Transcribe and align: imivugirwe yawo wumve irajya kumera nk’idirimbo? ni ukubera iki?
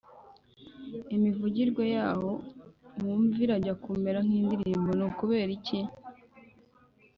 imivugirwe 1.15 1.83
yawo 1.95 2.31
wumve 3.01 3.37
irajya 3.45 3.73
kumera 3.83 4.19
nk’idirimbo? 4.27 4.89
ni 4.95 5.03
ukubera 5.09 5.51
iki? 5.57 5.79